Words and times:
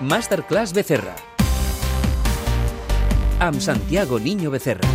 Masterclass 0.00 0.74
Becerra. 0.74 1.16
Amb 3.40 3.60
Santiago 3.60 4.18
Niño 4.20 4.50
Becerra. 4.50 4.86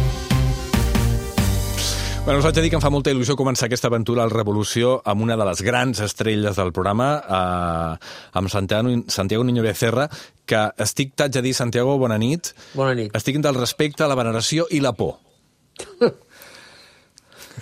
Bueno, 2.23 2.37
us 2.37 2.45
haig 2.45 2.53
de 2.53 2.61
dir 2.61 2.69
que 2.69 2.77
em 2.77 2.83
fa 2.83 2.91
molta 2.93 3.09
il·lusió 3.09 3.33
començar 3.33 3.65
aquesta 3.65 3.89
aventura 3.89 4.21
al 4.21 4.29
Revolució 4.29 4.99
amb 5.09 5.25
una 5.25 5.33
de 5.41 5.47
les 5.49 5.63
grans 5.65 6.03
estrelles 6.05 6.53
del 6.53 6.69
programa, 6.69 7.09
eh, 7.17 8.11
amb 8.37 8.53
Santiago, 8.53 8.93
Santiago 9.09 9.43
Niño 9.43 9.65
Becerra, 9.65 10.05
que 10.45 10.67
estic, 10.77 11.15
t'haig 11.17 11.33
de 11.33 11.41
dir, 11.47 11.55
Santiago, 11.57 11.97
bona 11.97 12.19
nit. 12.21 12.53
Bona 12.77 12.93
nit. 12.93 13.15
Estic 13.17 13.41
del 13.41 13.57
respecte, 13.57 14.05
la 14.05 14.19
veneració 14.19 14.67
i 14.69 14.85
la 14.85 14.93
por. 14.93 15.17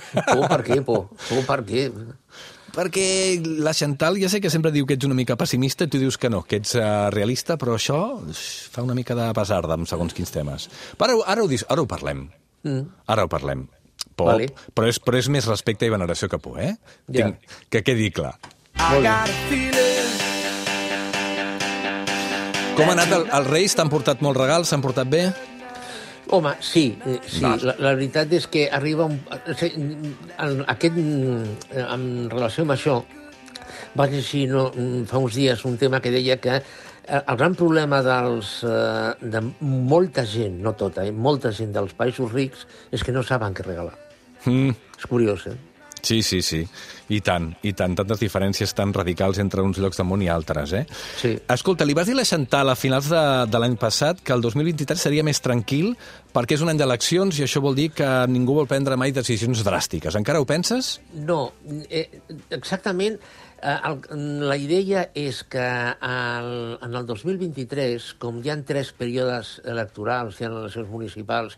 Por 0.09 0.47
per 0.49 0.63
què, 0.65 0.81
por? 0.81 1.05
Por 1.27 1.43
per 1.45 1.59
què? 1.65 1.83
Perquè 2.75 3.39
la 3.63 3.73
Chantal 3.73 4.19
ja 4.21 4.29
sé 4.31 4.41
que 4.43 4.51
sempre 4.53 4.71
diu 4.75 4.85
que 4.87 4.97
ets 4.97 5.07
una 5.07 5.17
mica 5.17 5.37
pessimista 5.39 5.87
i 5.87 5.91
tu 5.91 6.01
dius 6.01 6.17
que 6.21 6.29
no, 6.31 6.43
que 6.47 6.59
ets 6.61 6.75
uh, 6.77 7.09
realista, 7.13 7.57
però 7.59 7.75
això 7.77 7.99
fa 8.71 8.85
una 8.85 8.95
mica 8.97 9.17
de 9.17 9.29
pesar 9.37 9.63
amb 9.71 9.89
segons 9.89 10.15
quins 10.15 10.31
temes. 10.33 10.69
Però 10.99 11.17
ara, 11.17 11.25
ara, 11.35 11.43
ho, 11.43 11.49
dis, 11.51 11.65
ara 11.69 11.83
ho 11.83 11.89
parlem. 11.89 12.27
Mm. 12.67 12.87
Ara 13.09 13.25
ho 13.25 13.31
parlem. 13.31 13.67
Por, 14.15 14.33
Vale. 14.33 14.49
però, 14.75 14.89
és, 14.91 14.99
però 14.99 15.19
és 15.19 15.29
més 15.31 15.47
respecte 15.47 15.87
i 15.87 15.91
veneració 15.93 16.27
que 16.31 16.39
por, 16.43 16.59
eh? 16.59 16.73
Ja. 17.07 17.29
Tinc, 17.29 17.53
que 17.71 17.83
quedi 17.87 18.11
clar. 18.15 18.35
Molt 18.79 19.07
bé. 19.07 19.79
Com 22.79 22.87
ha 22.87 22.95
anat? 22.95 23.11
El, 23.11 23.25
els 23.35 23.47
Reis 23.51 23.75
t'han 23.75 23.89
portat 23.91 24.21
molts 24.23 24.39
regals? 24.39 24.69
S'han 24.71 24.83
portat 24.83 25.09
bé? 25.11 25.25
Home, 26.31 26.51
sí, 26.61 26.97
eh, 27.05 27.19
sí. 27.25 27.41
La, 27.41 27.73
la 27.81 27.93
veritat 27.97 28.33
és 28.37 28.45
que 28.51 28.67
arriba 28.69 29.07
un... 29.09 29.17
sigui, 29.57 29.81
en, 30.37 30.59
aquest, 30.69 30.99
mm, 31.01 31.79
en 31.87 32.03
relació 32.29 32.67
amb 32.67 32.75
això, 32.75 32.99
vaig 33.97 34.13
llegir 34.13 34.45
no, 34.51 34.67
mm, 34.69 35.07
fa 35.09 35.21
uns 35.23 35.39
dies 35.39 35.65
un 35.65 35.79
tema 35.81 36.01
que 36.03 36.13
deia 36.13 36.37
que 36.37 36.59
eh, 36.59 37.21
el 37.21 37.39
gran 37.39 37.55
problema 37.57 38.03
dels, 38.05 38.59
eh, 38.61 39.13
de 39.21 39.41
molta 39.61 40.25
gent, 40.25 40.61
no 40.61 40.75
tota, 40.77 41.07
eh, 41.07 41.11
molta 41.11 41.51
gent 41.55 41.73
dels 41.73 41.97
països 41.97 42.29
rics 42.35 42.67
és 42.93 43.03
que 43.03 43.15
no 43.15 43.25
saben 43.25 43.57
què 43.57 43.65
regalar. 43.65 43.97
Mm. 44.45 44.77
És 44.99 45.09
curiós, 45.09 45.47
eh? 45.49 45.57
Sí, 46.01 46.21
sí, 46.23 46.41
sí. 46.41 46.61
I 47.09 47.19
tant, 47.25 47.49
i 47.65 47.73
tant. 47.73 47.95
Tantes 47.97 48.19
diferències 48.21 48.71
tan 48.77 48.93
radicals 48.93 49.39
entre 49.41 49.63
uns 49.65 49.79
llocs 49.81 49.99
món 50.05 50.21
i 50.21 50.29
altres, 50.29 50.73
eh? 50.77 50.83
Sí. 51.17 51.33
Escolta, 51.49 51.87
li 51.87 51.95
vas 51.97 52.07
dir 52.07 52.13
a 52.13 52.21
la 52.21 52.27
Chantal 52.27 52.69
a 52.69 52.77
finals 52.77 53.09
de, 53.09 53.23
de 53.49 53.61
l'any 53.61 53.75
passat 53.81 54.21
que 54.21 54.35
el 54.35 54.45
2023 54.45 55.07
seria 55.09 55.25
més 55.25 55.41
tranquil 55.41 55.95
perquè 56.35 56.55
és 56.55 56.63
un 56.63 56.69
any 56.69 56.77
d'eleccions 56.77 57.39
i 57.39 57.45
això 57.47 57.61
vol 57.65 57.77
dir 57.77 57.89
que 57.97 58.07
ningú 58.29 58.53
vol 58.59 58.69
prendre 58.69 58.97
mai 58.99 59.13
decisions 59.15 59.63
dràstiques. 59.65 60.15
Encara 60.19 60.41
ho 60.41 60.47
penses? 60.49 60.99
No, 61.25 61.41
eh, 61.89 62.05
exactament. 62.53 63.17
Eh, 63.59 63.75
el, 63.89 63.99
la 64.47 64.55
idea 64.55 65.09
és 65.17 65.41
que 65.43 65.65
el, 65.65 66.51
en 66.85 66.95
el 66.95 67.09
2023, 67.09 68.13
com 68.21 68.39
hi 68.39 68.53
ha 68.53 68.59
tres 68.63 68.93
períodes 68.95 69.57
electorals, 69.65 70.39
hi 70.39 70.47
ha 70.47 70.53
eleccions 70.53 70.93
municipals, 70.93 71.57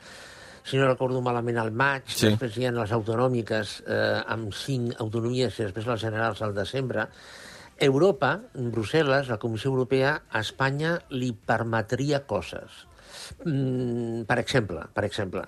si 0.63 0.77
no 0.77 0.87
recordo 0.87 1.21
malament 1.21 1.57
al 1.57 1.71
maig, 1.71 2.03
Sí. 2.07 2.29
després 2.29 2.57
hi 2.57 2.65
ha 2.67 2.71
les 2.71 2.91
autonòmiques 2.91 3.81
eh, 3.87 4.21
amb 4.27 4.53
cinc 4.53 4.99
autonomies 5.01 5.57
i 5.59 5.63
després 5.63 5.87
les 5.87 6.01
generals 6.01 6.41
al 6.41 6.53
desembre, 6.53 7.07
Europa, 7.81 8.35
Brussel·les, 8.53 9.27
la 9.27 9.39
Comissió 9.41 9.71
Europea, 9.71 10.21
a 10.29 10.39
Espanya 10.43 10.99
li 11.09 11.31
permetria 11.33 12.21
coses. 12.29 12.85
Mm, 13.45 14.21
per 14.29 14.37
exemple, 14.39 14.83
per 14.93 15.05
exemple, 15.07 15.41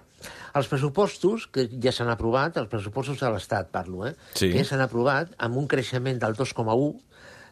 els 0.57 0.67
pressupostos 0.71 1.45
que 1.53 1.67
ja 1.83 1.91
s'han 1.93 2.09
aprovat, 2.09 2.57
els 2.57 2.69
pressupostos 2.71 3.19
de 3.21 3.29
l'Estat 3.29 3.69
parlo, 3.73 4.07
eh? 4.07 4.15
Sí. 4.33 4.49
que 4.49 4.63
ja 4.63 4.65
s'han 4.71 4.81
aprovat 4.81 5.35
amb 5.37 5.57
un 5.61 5.67
creixement 5.67 6.17
del 6.19 6.33
2,1, 6.33 6.95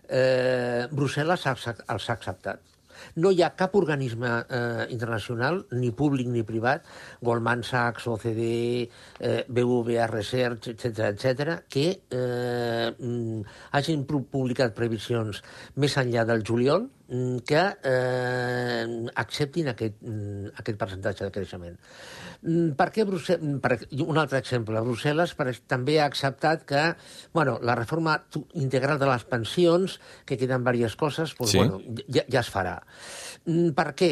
eh, 0.10 0.88
Brussel·les 0.92 1.46
els 1.46 2.10
ha 2.10 2.14
acceptat. 2.14 2.60
No 3.16 3.32
hi 3.32 3.42
ha 3.44 3.52
cap 3.58 3.76
organisme 3.80 4.32
eh, 4.48 4.86
internacional, 4.94 5.64
ni 5.72 5.92
públic 5.92 6.30
ni 6.32 6.44
privat, 6.48 6.86
Goldman 7.22 7.64
Sachs, 7.68 8.08
OCDE, 8.08 8.90
eh, 9.20 9.44
BVA 9.48 10.08
Research, 10.12 10.72
etc 10.74 11.12
etc, 11.12 11.58
que 11.70 11.88
eh, 12.10 12.92
hagin 13.72 14.06
pu- 14.06 14.24
publicat 14.32 14.74
previsions 14.76 15.42
més 15.76 15.98
enllà 15.98 16.26
del 16.28 16.44
juliol 16.48 16.88
mm, 17.10 17.38
que 17.48 17.62
eh, 17.84 18.86
acceptin 19.16 19.70
aquest, 19.72 19.98
mm, 20.02 20.54
aquest 20.62 20.78
percentatge 20.80 21.26
de 21.28 21.32
creixement. 21.36 21.78
Mm, 22.42 22.72
Per 22.80 22.88
què 22.96 23.06
Brussel·les... 23.06 23.60
Per, 23.62 23.78
un 24.08 24.18
altre 24.18 24.40
exemple, 24.42 24.82
Brussel·les 24.86 25.36
per, 25.38 25.52
també 25.70 26.00
ha 26.02 26.08
acceptat 26.10 26.64
que 26.66 26.84
bueno, 27.34 27.60
la 27.62 27.76
reforma 27.78 28.18
integral 28.54 28.98
de 29.02 29.10
les 29.12 29.24
pensions, 29.30 30.00
que 30.26 30.38
queden 30.38 30.64
diverses 30.66 30.96
coses, 30.98 31.36
doncs, 31.38 31.52
Sí. 31.52 31.58
bueno, 31.62 31.80
ja, 32.08 32.24
ja 32.32 32.40
es 32.42 32.50
farà. 32.52 32.78
Per 33.46 33.88
què? 33.98 34.12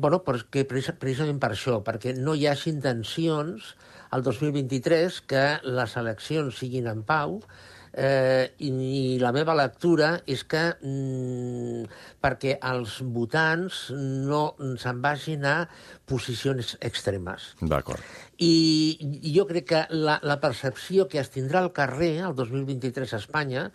Bueno, 0.00 0.22
perquè, 0.24 0.64
precis- 0.68 0.94
precisament 0.98 1.40
per 1.40 1.52
això, 1.52 1.80
perquè 1.84 2.14
no 2.16 2.34
hi 2.34 2.46
hagi 2.48 2.70
intencions 2.72 3.74
al 4.14 4.22
2023 4.22 5.20
que 5.26 5.44
les 5.64 5.96
eleccions 6.00 6.56
siguin 6.60 6.86
en 6.86 7.02
pau, 7.02 7.40
eh, 7.96 8.50
i, 8.58 8.70
i 8.70 9.18
la 9.22 9.32
meva 9.34 9.54
lectura 9.56 10.10
és 10.30 10.44
que 10.50 10.62
mm, 10.74 11.84
perquè 12.22 12.56
els 12.70 12.98
votants 13.14 13.86
no 13.94 14.44
se'n 14.80 15.02
vagin 15.04 15.46
a 15.48 15.56
posicions 16.08 16.74
extremes. 16.84 17.52
D'acord. 17.62 18.02
I 18.42 19.30
jo 19.34 19.46
crec 19.50 19.68
que 19.70 19.82
la, 19.94 20.18
la 20.26 20.40
percepció 20.42 21.06
que 21.08 21.20
es 21.22 21.30
tindrà 21.34 21.62
al 21.62 21.72
carrer 21.76 22.16
el 22.26 22.34
2023 22.38 23.14
a 23.14 23.22
Espanya 23.22 23.68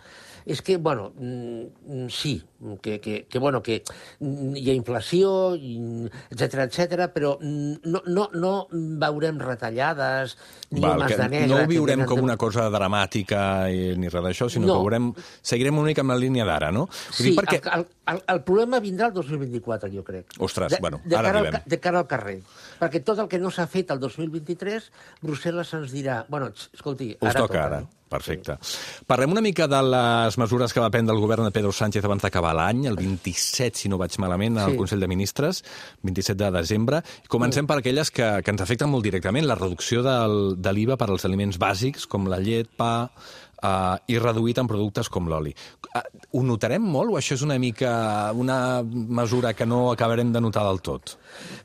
és 0.50 0.64
que, 0.66 0.78
bueno, 0.82 1.12
mm, 1.16 2.08
sí, 2.10 2.40
que, 2.82 2.98
que, 3.00 3.28
que, 3.30 3.40
bueno, 3.40 3.62
que 3.62 3.84
mm, 4.20 4.56
hi 4.58 4.70
ha 4.72 4.74
inflació, 4.74 5.54
etc 5.56 6.66
etc, 6.66 7.06
però 7.14 7.36
mm, 7.40 7.86
no, 7.86 8.02
no, 8.10 8.26
no 8.34 8.54
veurem 8.72 9.38
retallades 9.40 10.36
ni 10.72 10.82
Val, 10.82 10.98
homes 11.00 11.14
de 11.18 11.28
negre... 11.30 11.48
no 11.52 11.60
ho 11.62 11.68
viurem 11.70 12.04
com 12.10 12.24
una 12.26 12.36
cosa 12.42 12.66
dramàtica 12.74 13.44
i, 13.70 13.94
ni 13.98 14.10
res 14.10 14.26
d'això, 14.26 14.50
sinó 14.50 14.68
No. 14.70 14.74
que 14.80 14.82
veurem, 14.88 15.12
seguirem 15.42 15.78
una 15.78 15.88
mica 15.92 16.02
amb 16.04 16.14
la 16.16 16.18
línia 16.22 16.46
d'ara, 16.50 16.72
no? 16.74 16.88
Ho 16.90 17.14
Sí, 17.14 17.30
dic 17.30 17.40
perquè... 17.40 17.62
el, 17.78 17.86
el, 18.16 18.24
el 18.36 18.42
problema 18.48 18.82
vindrà 18.84 19.08
el 19.10 19.14
2024, 19.16 19.90
jo 19.94 20.04
crec. 20.04 20.34
Ostres, 20.40 20.74
de, 20.74 20.82
bueno, 20.82 21.00
de 21.06 21.16
ara 21.16 21.30
cara 21.30 21.40
al, 21.40 21.46
arribem. 21.46 21.62
ca- 21.62 21.70
de 21.76 21.80
cara 21.80 22.02
al 22.04 22.08
carrer. 22.10 22.40
Perquè 22.82 23.04
tot 23.06 23.22
el 23.22 23.30
que 23.32 23.40
no 23.40 23.54
s'ha 23.54 23.68
fet 23.70 23.94
el 23.94 24.00
2023, 24.02 24.90
Brussel·les 25.22 25.74
ens 25.80 25.94
dirà... 25.94 26.24
Bueno, 26.30 26.50
escolti, 26.74 27.14
Us 27.22 27.30
ara 27.34 27.46
toca 27.46 27.64
ara. 27.66 27.80
no? 27.86 27.90
Perfecte. 28.10 28.56
Parlem 29.06 29.36
una 29.36 29.44
mica 29.46 29.68
de 29.70 29.80
les 29.86 30.38
mesures 30.42 30.74
que 30.74 30.82
va 30.82 30.90
prendre 30.90 31.14
el 31.14 31.22
govern 31.22 31.46
de 31.46 31.52
Pedro 31.54 31.72
Sánchez 31.76 32.04
abans 32.08 32.24
d'acabar 32.26 32.56
l'any, 32.58 32.88
el 32.90 32.98
27, 32.98 33.78
si 33.78 33.90
no 33.92 34.00
vaig 34.02 34.18
malament, 34.18 34.58
al 34.58 34.74
Sí. 34.74 34.78
Consell 34.80 35.00
de 35.04 35.08
Ministres, 35.12 35.64
27 36.02 36.40
de 36.44 36.52
desembre. 36.58 37.04
Comencem 37.30 37.68
per 37.70 37.78
aquelles 37.80 38.10
que, 38.10 38.30
que 38.44 38.52
ens 38.52 38.62
afecten 38.66 38.90
molt 38.90 39.06
directament, 39.06 39.46
la 39.46 39.56
reducció 39.60 40.02
del, 40.06 40.56
de 40.58 40.74
l'IVA 40.74 40.98
per 40.98 41.10
als 41.14 41.26
aliments 41.30 41.62
bàsics, 41.62 42.08
com 42.10 42.26
la 42.28 42.42
llet, 42.42 42.70
pa, 42.78 43.12
uh, 43.64 43.98
i 44.08 44.18
reduït 44.20 44.58
en 44.62 44.68
productes 44.68 45.10
com 45.10 45.28
l'oli. 45.30 45.54
Uh, 45.96 46.02
ho 46.38 46.44
notarem 46.44 46.82
molt 46.84 47.12
o 47.14 47.18
això 47.20 47.34
és 47.38 47.44
una 47.46 47.58
mica 47.60 48.32
una 48.34 48.82
mesura 48.84 49.54
que 49.54 49.66
no 49.66 49.92
acabarem 49.92 50.32
de 50.34 50.42
notar 50.42 50.64
del 50.68 50.82
tot? 50.82 51.18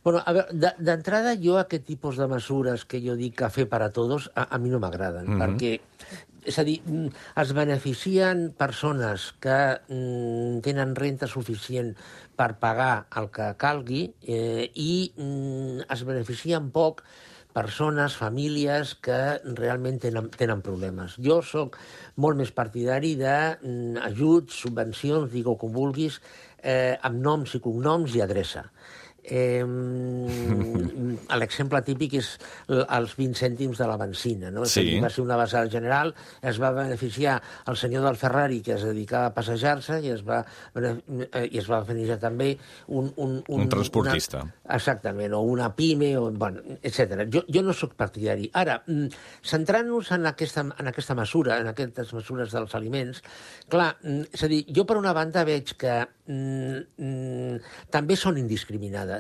Bueno, 0.05 0.23
a 0.25 0.33
veure, 0.33 0.53
de- 0.53 0.75
d'entrada 0.79 1.35
jo 1.41 1.59
aquest 1.61 1.85
tipus 1.87 2.17
de 2.17 2.27
mesures 2.29 2.85
que 2.85 3.01
jo 3.05 3.17
dic 3.17 3.37
cafè 3.43 3.67
per 3.69 3.83
a 3.83 3.91
tots, 3.93 4.31
a, 4.35 4.49
a 4.55 4.59
mi 4.59 4.71
no 4.71 4.79
m'agraden, 4.81 5.27
Mhm. 5.29 5.41
perquè 5.41 5.81
és 6.45 6.59
a 6.59 6.65
dir, 6.65 6.83
mm, 6.85 7.09
es 7.41 7.53
beneficien 7.57 8.53
persones 8.53 9.33
que 9.41 9.81
mm, 9.89 10.59
tenen 10.61 10.95
renta 10.95 11.27
suficient 11.27 11.95
per 12.37 12.59
pagar 12.61 13.07
el 13.17 13.31
que 13.33 13.55
calgui 13.57 14.03
eh, 14.27 14.71
i 14.75 15.13
mm, 15.17 15.87
es 15.89 16.05
beneficien 16.05 16.71
poc 16.71 17.01
persones, 17.55 18.17
famílies 18.19 18.97
que 19.05 19.21
realment 19.57 20.01
tenen, 20.03 20.29
tenen 20.35 20.63
problemes. 20.67 21.15
Jo 21.23 21.39
sóc 21.47 21.79
molt 22.21 22.41
més 22.41 22.51
partidari 22.55 23.15
d'ajuts, 23.21 24.59
subvencions, 24.67 25.31
digue 25.33 25.55
com 25.61 25.73
vulguis, 25.75 26.21
eh, 26.61 26.99
amb 27.03 27.23
noms 27.23 27.55
i 27.55 27.63
cognoms 27.63 28.17
i 28.19 28.25
adreça. 28.25 28.67
Eh, 29.25 29.65
L'exemple 31.41 31.81
típic 31.87 32.19
és 32.21 32.29
els 32.69 33.15
20 33.19 33.39
cèntims 33.39 33.81
de 33.81 33.89
la 33.89 33.97
benzina. 34.01 34.51
No? 34.55 34.65
Sí. 34.69 34.99
Va 35.03 35.11
ser 35.13 35.25
una 35.25 35.39
basada 35.41 35.71
general, 35.71 36.15
es 36.43 36.61
va 36.61 36.73
beneficiar 36.77 37.41
el 37.71 37.77
senyor 37.81 38.05
del 38.07 38.19
Ferrari 38.21 38.61
que 38.65 38.75
es 38.77 38.85
dedicava 38.87 39.31
a 39.31 39.35
passejar-se 39.35 40.01
i 40.05 40.13
es 40.15 40.23
va, 40.27 40.43
eh, 40.77 40.95
i 41.51 41.59
es 41.61 41.69
va 41.71 41.83
beneficiar 41.87 42.19
també 42.23 42.55
un... 42.89 43.13
Un, 43.17 43.43
Un 43.49 43.69
transportista. 43.71 44.43
Una, 44.43 44.75
exactament, 44.77 45.33
o 45.37 45.41
una 45.47 45.71
pime, 45.77 46.17
o, 46.19 46.31
bueno, 46.31 46.63
etc. 46.83 47.25
Jo, 47.33 47.45
jo 47.49 47.63
no 47.65 47.75
sóc 47.77 47.95
partidari. 47.99 48.49
Ara, 48.53 48.81
mm, 48.87 49.07
centrant-nos 49.47 50.11
en, 50.17 50.27
aquesta, 50.31 50.65
en 50.67 50.91
aquesta 50.91 51.15
mesura, 51.19 51.59
en 51.63 51.71
aquestes 51.71 52.13
mesures 52.17 52.53
dels 52.55 52.75
aliments, 52.75 53.23
clar, 53.73 53.95
mm, 54.03 54.35
és 54.35 54.45
a 54.45 54.51
dir, 54.51 54.65
jo 54.75 54.87
per 54.89 54.99
una 55.01 55.15
banda 55.17 55.45
veig 55.47 55.75
que 55.81 55.95
mm, 56.03 56.79
mm, 56.99 57.59
també 57.95 58.19
són 58.21 58.39
indiscriminades. 58.41 59.14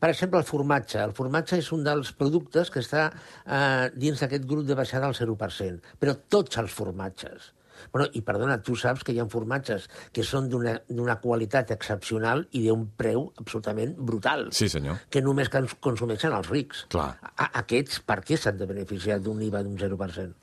Per 0.00 0.10
exemple, 0.10 0.40
el 0.40 0.48
formatge. 0.48 0.98
El 1.02 1.14
formatge 1.16 1.60
és 1.60 1.70
un 1.76 1.84
dels 1.86 2.12
productes 2.16 2.70
que 2.70 2.82
està 2.84 3.08
eh, 3.10 3.88
dins 3.94 4.20
d'aquest 4.20 4.46
grup 4.50 4.66
de 4.68 4.76
baixada 4.78 5.10
al 5.10 5.16
0%, 5.18 5.96
però 6.00 6.16
tots 6.28 6.60
els 6.62 6.74
formatges. 6.74 7.52
Bueno, 7.92 8.08
i 8.14 8.20
perdona, 8.26 8.58
tu 8.62 8.76
saps 8.76 9.04
que 9.04 9.12
hi 9.12 9.20
ha 9.20 9.26
formatges 9.30 9.88
que 10.12 10.22
són 10.26 10.48
d'una 10.50 11.16
qualitat 11.22 11.70
excepcional 11.74 12.46
i 12.52 12.64
d'un 12.66 12.86
preu 12.96 13.32
absolutament 13.40 13.94
brutal. 13.98 14.48
Sí, 14.52 14.68
senyor. 14.68 14.98
Que 15.10 15.22
només 15.22 15.48
cons- 15.52 15.76
consumeixen 15.80 16.32
els 16.36 16.48
rics. 16.50 16.84
Clar. 16.92 17.10
A 17.36 17.50
aquests, 17.62 18.00
per 18.06 18.20
què 18.26 18.36
s'han 18.40 18.58
de 18.60 18.66
beneficiar 18.70 19.18
d'un 19.20 19.40
IVA 19.42 19.62
d'un 19.66 19.76
0%? 19.78 20.34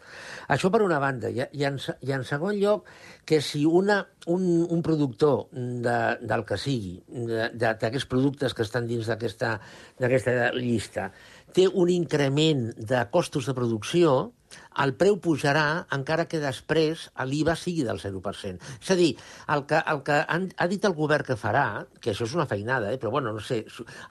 Això 0.54 0.72
per 0.72 0.82
una 0.86 1.00
banda. 1.00 1.30
I, 1.30 1.44
i, 1.54 1.64
en, 1.68 1.78
i 2.02 2.12
en 2.16 2.24
segon 2.28 2.56
lloc, 2.60 2.88
que 3.28 3.42
si 3.42 3.66
una, 3.66 4.02
un, 4.28 4.46
un 4.70 4.82
productor 4.84 5.48
de, 5.52 5.98
del 6.22 6.46
que 6.48 6.58
sigui, 6.58 6.98
d'aquests 7.54 8.06
productes 8.08 8.54
que 8.56 8.64
estan 8.64 8.88
dins 8.88 9.08
d'aquesta 9.08 10.52
llista, 10.56 11.12
té 11.56 11.68
un 11.68 11.92
increment 11.94 12.72
de 12.78 13.06
costos 13.12 13.48
de 13.48 13.56
producció, 13.58 14.18
el 14.84 14.94
preu 15.00 15.18
pujarà 15.22 15.88
encara 15.96 16.28
que 16.30 16.40
després 16.42 17.08
l'IVA 17.30 17.56
sigui 17.58 17.84
del 17.88 18.00
0%. 18.00 18.70
És 18.82 18.92
a 18.94 18.98
dir, 19.00 19.10
el 19.54 19.64
que, 19.70 19.80
el 19.94 20.04
que 20.08 20.20
han, 20.36 20.48
ha 20.58 20.68
dit 20.70 20.86
el 20.88 20.96
govern 20.98 21.26
que 21.28 21.38
farà, 21.40 21.66
que 22.02 22.14
això 22.14 22.28
és 22.28 22.36
una 22.38 22.48
feinada, 22.50 22.92
eh, 22.94 23.00
però 23.02 23.12
bueno, 23.16 23.34
no 23.34 23.44
sé, 23.44 23.64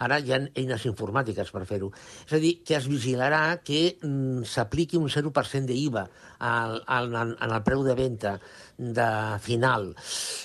ara 0.02 0.18
hi 0.20 0.34
ha 0.34 0.40
eines 0.44 0.86
informàtiques 0.90 1.52
per 1.54 1.64
fer-ho, 1.70 1.92
és 2.26 2.36
a 2.36 2.42
dir, 2.42 2.56
que 2.66 2.76
es 2.78 2.90
vigilarà 2.90 3.42
que 3.64 3.82
mm, 3.94 4.46
s'apliqui 4.50 4.98
un 5.00 5.08
0% 5.12 5.70
d'IVA 5.70 6.06
en, 6.50 7.16
en 7.16 7.50
el 7.50 7.62
preu 7.66 7.86
de 7.86 7.96
venda 7.98 8.36
de 8.76 9.38
final. 9.40 9.94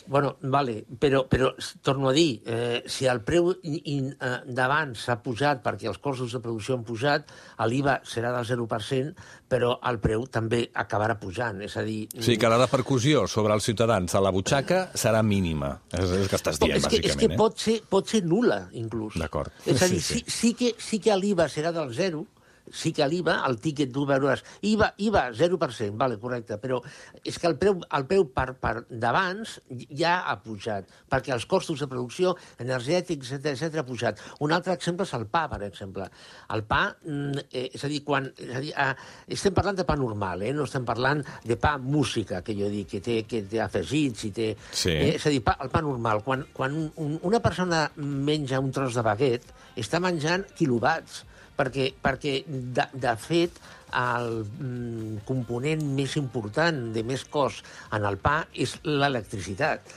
Bueno, 0.08 0.38
vale, 0.42 0.86
però, 1.00 1.26
però 1.28 1.52
torno 1.82 2.10
a 2.10 2.14
dir, 2.14 2.42
eh, 2.46 2.84
si 2.88 3.06
el 3.06 3.22
preu 3.28 3.52
eh, 3.52 4.14
d'abans 4.48 5.06
s'ha 5.06 5.18
pujat 5.24 5.62
perquè 5.64 5.90
els 5.92 6.00
costos 6.00 6.32
de 6.34 6.40
producció 6.44 6.78
han 6.78 6.86
pujat, 6.88 7.32
l'IVA 7.68 8.00
serà 8.08 8.32
del 8.36 8.48
0%, 8.48 9.14
però 9.52 9.74
el 9.90 10.00
preu 10.00 10.26
també 10.32 10.64
acabarà 10.74 11.18
pujant. 11.20 11.62
És 11.62 11.76
a 11.78 11.84
dir... 11.84 12.06
Sigui 12.18 12.38
que 12.40 12.50
la 12.52 12.60
repercussió 12.62 13.26
sobre 13.28 13.54
els 13.54 13.68
ciutadans 13.68 14.16
a 14.16 14.22
la 14.24 14.32
butxaca 14.32 14.86
serà 14.96 15.22
mínima. 15.24 15.74
És, 15.92 16.06
és 16.08 16.18
el 16.24 16.30
que 16.32 16.40
estàs 16.40 16.60
dient, 16.62 16.78
és 16.80 16.88
que, 16.88 17.02
és 17.02 17.02
que 17.04 17.16
bàsicament. 17.28 17.38
pot, 17.40 17.60
ser, 17.60 17.80
pot 17.92 18.08
ser 18.08 18.24
nul·la, 18.24 18.62
inclús. 18.80 19.20
D'acord. 19.20 19.52
És 19.66 19.82
a 19.84 19.90
dir, 19.92 20.00
Sí, 20.02 20.20
sí, 20.20 20.20
sí. 20.20 20.24
sí. 20.26 20.38
Sí, 20.42 20.54
que, 20.58 20.76
sí 20.82 20.98
que 21.04 21.16
l'IVA 21.16 21.46
serà 21.52 21.72
del 21.76 21.92
zero, 21.94 22.26
sí 22.74 22.92
que 22.96 23.08
l'IVA, 23.08 23.38
el 23.48 23.60
tíquet 23.62 23.92
tu 23.94 24.06
veuràs, 24.10 24.44
IVA, 24.68 24.92
IVA 25.06 25.24
0%, 25.38 25.98
vale, 26.00 26.18
correcte, 26.22 26.58
però 26.62 26.80
és 27.24 27.38
que 27.40 27.50
el 27.50 27.58
preu, 27.62 27.80
el 27.98 28.08
preu 28.10 28.26
per, 28.34 28.52
per 28.62 28.74
d'abans 28.90 29.58
ja 29.98 30.18
ha 30.30 30.38
pujat, 30.44 30.90
perquè 31.12 31.34
els 31.36 31.46
costos 31.50 31.84
de 31.84 31.90
producció 31.92 32.36
energètics, 32.62 33.34
etc 33.38 33.52
etc 33.54 33.82
ha 33.82 33.88
pujat. 33.88 34.22
Un 34.46 34.56
altre 34.56 34.76
exemple 34.78 35.06
és 35.08 35.14
el 35.18 35.28
pa, 35.32 35.46
per 35.52 35.62
exemple. 35.68 36.08
El 36.56 36.66
pa, 36.70 36.84
mm, 37.06 37.46
eh, 37.52 37.68
és 37.76 37.86
a 37.86 37.92
dir, 37.92 38.02
quan, 38.08 38.30
és 38.38 38.56
a 38.56 38.64
dir 38.64 38.74
eh, 38.76 38.92
estem 39.38 39.56
parlant 39.58 39.80
de 39.80 39.88
pa 39.88 39.98
normal, 40.00 40.46
eh? 40.48 40.54
no 40.56 40.68
estem 40.70 40.86
parlant 40.88 41.24
de 41.48 41.58
pa 41.60 41.78
música, 41.82 42.42
que 42.46 42.56
jo 42.58 42.70
dic, 42.72 42.90
que 42.96 43.04
té, 43.04 43.22
que 43.28 43.44
té 43.50 43.62
afegits 43.64 44.28
i 44.30 44.32
té... 44.36 44.52
Sí. 44.72 44.94
Eh, 44.94 45.16
és 45.16 45.28
a 45.28 45.34
dir, 45.34 45.44
pa, 45.46 45.58
el 45.64 45.72
pa 45.74 45.84
normal. 45.84 46.24
Quan, 46.26 46.46
quan 46.56 46.78
un, 46.96 47.18
una 47.28 47.42
persona 47.44 47.86
menja 47.98 48.62
un 48.62 48.72
tros 48.76 48.98
de 48.98 49.06
baguet, 49.06 49.52
està 49.80 50.02
menjant 50.04 50.46
quilowatts, 50.58 51.26
perquè, 51.62 51.92
perquè 52.02 52.42
de, 52.48 52.88
de 52.94 53.16
fet, 53.22 53.62
el 53.92 54.32
mm, 54.46 55.26
component 55.28 55.84
més 55.98 56.16
important 56.20 56.88
de 56.96 57.04
més 57.04 57.26
cost 57.30 57.68
en 57.94 58.08
el 58.08 58.18
pa 58.22 58.42
és 58.54 58.78
l'electricitat. 58.88 59.94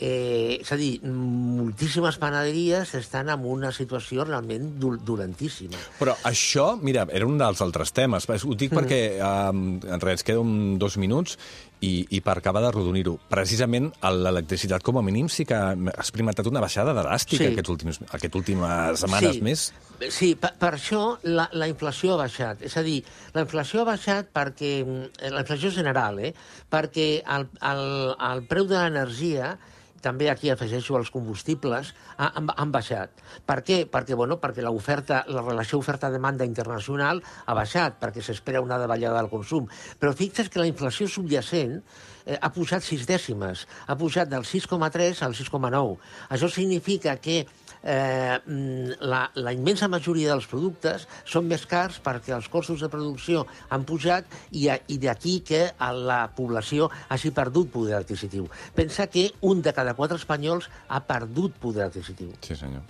Eh, 0.00 0.56
és 0.62 0.70
a 0.72 0.78
dir, 0.80 0.94
moltíssimes 1.04 2.16
panaderies 2.16 2.94
estan 2.96 3.28
en 3.28 3.42
una 3.44 3.68
situació 3.76 4.24
realment 4.24 4.70
dol 4.80 4.96
dolentíssima. 5.04 5.76
Però 5.98 6.14
això, 6.24 6.70
mira, 6.80 7.04
era 7.12 7.28
un 7.28 7.36
dels 7.40 7.60
altres 7.60 7.92
temes. 7.92 8.24
Ho 8.24 8.56
dic 8.56 8.72
perquè 8.72 9.02
um, 9.20 9.76
en 9.84 10.00
res, 10.00 10.24
queda 10.24 10.40
un, 10.40 10.78
dos 10.80 10.96
minuts 10.96 11.36
i, 11.80 12.06
i 12.12 12.20
per 12.20 12.34
acabar 12.38 12.60
de 12.64 12.70
rodonir-ho. 12.74 13.14
Precisament 13.32 13.86
l'electricitat, 14.04 14.82
com 14.84 14.98
a 15.00 15.02
mínim, 15.02 15.28
sí 15.32 15.46
que 15.48 15.56
ha 15.56 15.72
experimentat 15.96 16.46
una 16.50 16.60
baixada 16.60 16.92
dràstica 16.96 17.40
Sí. 17.40 17.50
aquests 17.54 17.72
últims, 17.72 18.00
aquest 18.12 18.36
últimes 18.36 19.00
setmanes 19.00 19.38
sí. 19.38 19.42
més. 19.46 19.64
Sí, 20.12 20.30
per, 20.40 20.52
per 20.60 20.74
això 20.76 21.02
la, 21.24 21.48
la 21.52 21.68
inflació 21.68 22.14
ha 22.14 22.20
baixat. 22.22 22.62
És 22.68 22.76
a 22.76 22.82
dir, 22.84 22.98
la 23.34 23.44
inflació 23.46 23.82
ha 23.82 23.88
baixat 23.94 24.30
perquè... 24.36 24.72
mm, 24.84 25.32
La 25.32 25.40
inflació 25.44 25.70
general, 25.70 26.18
eh? 26.20 26.34
Perquè 26.70 27.08
el, 27.24 27.48
el, 27.72 27.84
el 28.30 28.44
preu 28.48 28.68
de 28.68 28.76
l'energia 28.80 29.54
també 30.00 30.30
aquí 30.32 30.50
afegeixo 30.50 30.96
els 30.98 31.10
combustibles, 31.12 31.92
ha- 32.16 32.30
han, 32.38 32.48
han 32.56 32.72
baixat. 32.72 33.20
Per 33.46 33.58
què? 33.66 33.82
Perquè, 33.90 34.16
bueno, 34.16 34.38
perquè 34.40 34.64
l'oferta, 34.64 35.24
la 35.28 35.42
relació 35.44 35.78
oferta-demanda 35.78 36.46
internacional 36.48 37.22
ha 37.46 37.54
baixat, 37.54 37.98
perquè 38.00 38.22
s'espera 38.24 38.62
una 38.64 38.78
davallada 38.80 39.20
del 39.20 39.30
consum. 39.32 39.68
Però 40.00 40.12
fixa't 40.16 40.48
que 40.50 40.60
la 40.62 40.68
inflació 40.70 41.08
subjacent 41.08 41.78
eh, 42.26 42.38
ha 42.40 42.50
pujat 42.54 42.84
sis 42.86 43.06
dècimes, 43.08 43.66
ha 43.86 43.96
pujat 44.00 44.28
del 44.32 44.44
6,3 44.48 45.22
al 45.26 45.34
6,9. 45.36 45.96
Això 46.30 46.48
significa 46.48 47.16
que 47.20 47.44
eh, 47.82 48.38
mm, 48.44 49.00
la, 49.00 49.30
la 49.34 49.52
immensa 49.52 49.88
majoria 49.88 50.32
dels 50.32 50.48
productes 50.50 51.06
són 51.24 51.48
més 51.50 51.64
cars 51.68 52.00
perquè 52.04 52.34
els 52.36 52.48
costos 52.52 52.80
de 52.82 52.90
producció 52.92 53.46
han 53.70 53.84
pujat 53.88 54.28
i, 54.52 54.68
i 54.68 54.98
d'aquí 55.00 55.40
que 55.46 55.62
a 55.78 55.90
la 55.94 56.20
població 56.36 56.90
hagi 57.08 57.32
perdut 57.34 57.70
poder 57.72 57.96
adquisitiu. 58.00 58.48
Pensa 58.74 59.08
que 59.08 59.30
un 59.40 59.62
de 59.62 59.74
cada 59.76 59.94
quatre 59.94 60.18
espanyols 60.20 60.68
ha 60.88 61.02
perdut 61.06 61.56
poder 61.60 61.86
adquisitiu. 61.88 62.32
Sí, 62.44 62.56
senyor. 62.56 62.82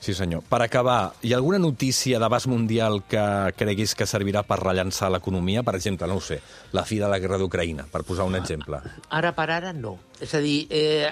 Sí, 0.00 0.14
senyor. 0.14 0.44
Per 0.48 0.62
acabar, 0.64 1.14
hi 1.22 1.32
ha 1.32 1.38
alguna 1.40 1.58
notícia 1.58 2.18
d'abast 2.18 2.48
mundial 2.48 3.02
que 3.08 3.24
creguis 3.58 3.94
que 3.98 4.08
servirà 4.08 4.44
per 4.46 4.60
rellançar 4.62 5.10
l'economia? 5.12 5.64
Per 5.66 5.76
exemple, 5.78 6.08
no 6.08 6.18
ho 6.18 6.24
sé, 6.24 6.40
la 6.72 6.84
fi 6.88 7.00
de 7.00 7.10
la 7.10 7.18
guerra 7.18 7.38
d'Ucraïna, 7.40 7.88
per 7.92 8.04
posar 8.08 8.28
un 8.28 8.38
exemple. 8.38 8.80
Ara 9.10 9.34
per 9.36 9.50
ara, 9.50 9.72
no. 9.72 9.98
És 10.20 10.34
a 10.34 10.40
dir, 10.42 10.66
eh, 10.70 11.10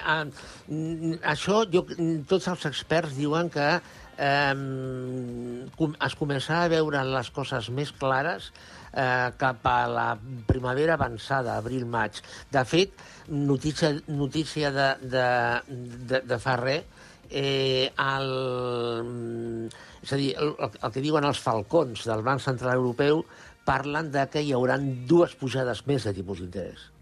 mm, 0.67 1.21
això 1.23 1.63
jo, 1.71 1.85
tots 2.27 2.47
els 2.51 2.65
experts 2.67 3.15
diuen 3.15 3.49
que 3.49 3.67
eh, 4.17 4.55
es 6.07 6.17
començarà 6.19 6.65
a 6.65 6.73
veure 6.73 7.03
les 7.07 7.29
coses 7.31 7.69
més 7.69 7.93
clares 7.95 8.51
eh, 8.91 9.29
cap 9.39 9.65
a 9.69 9.77
la 9.87 10.07
primavera 10.49 10.97
avançada, 10.97 11.55
abril-maig. 11.55 12.21
De 12.51 12.65
fet, 12.65 12.91
notícia, 13.29 13.93
notícia 14.07 14.71
de, 14.75 14.89
de, 15.15 15.27
de, 16.11 16.21
de 16.27 16.39
fa 16.43 16.57
res, 16.59 16.83
eh, 17.29 17.91
el, 17.95 18.29
és 20.03 20.13
a 20.13 20.19
dir, 20.19 20.33
el, 20.35 20.53
el 20.67 20.91
que 20.91 21.03
diuen 21.03 21.27
els 21.27 21.39
falcons 21.43 22.03
del 22.07 22.23
Banc 22.27 22.43
Central 22.43 22.79
Europeu 22.81 23.23
parlen 23.67 24.11
de 24.11 24.23
que 24.31 24.43
hi 24.43 24.53
haurà 24.55 24.77
dues 24.79 25.35
pujades 25.39 25.83
més 25.87 26.07
de 26.07 26.15
tipus 26.15 26.43
d'interès. 26.43 26.96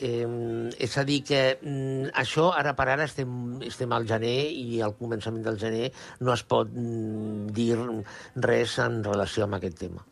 Eh, 0.00 0.70
és 0.80 0.96
a 0.96 1.04
dir, 1.04 1.20
que 1.28 1.42
mm, 1.60 2.14
això 2.22 2.50
ara 2.56 2.72
per 2.78 2.88
ara 2.94 3.04
estem, 3.08 3.60
estem 3.66 3.92
al 3.92 4.08
gener 4.08 4.38
i 4.48 4.80
al 4.84 4.96
començament 4.96 5.44
del 5.44 5.60
gener 5.60 5.90
no 6.24 6.32
es 6.32 6.44
pot 6.48 6.72
mm, 6.72 7.52
dir 7.56 7.74
res 8.40 8.78
en 8.80 9.02
relació 9.04 9.46
amb 9.46 9.60
aquest 9.60 9.78
tema. 9.84 10.04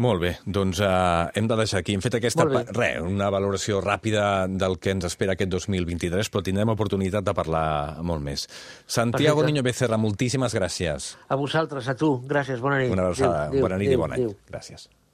Molt 0.00 0.22
bé, 0.22 0.30
doncs 0.48 0.78
uh, 0.80 1.28
hem 1.36 1.48
de 1.50 1.56
deixar 1.60 1.82
aquí. 1.82 1.92
Hem 1.96 2.00
fet 2.00 2.14
aquesta, 2.16 2.46
re, 2.72 2.88
una 3.04 3.28
valoració 3.32 3.82
ràpida 3.84 4.46
del 4.48 4.78
que 4.80 4.94
ens 4.94 5.04
espera 5.10 5.34
aquest 5.36 5.50
2023, 5.52 6.30
però 6.32 6.40
tindrem 6.46 6.72
oportunitat 6.72 7.26
de 7.26 7.34
parlar 7.36 7.66
molt 8.00 8.24
més. 8.24 8.46
Santiago 8.86 9.42
Perfecte. 9.42 9.50
Niño 9.52 9.66
Becerra, 9.66 9.98
moltíssimes 10.00 10.56
gràcies. 10.56 11.10
A 11.28 11.36
vosaltres, 11.40 11.90
a 11.92 11.96
tu, 12.00 12.14
gràcies, 12.30 12.64
bona 12.64 12.80
nit. 12.80 12.94
Una 12.96 13.10
abraçada, 13.10 13.50
bona 13.58 13.76
nit 13.76 13.92
adéu, 13.92 13.98
i 13.98 14.02
bon 14.06 14.16
any. 14.16 14.24
adéu. 14.24 14.34
Gràcies. 14.48 14.88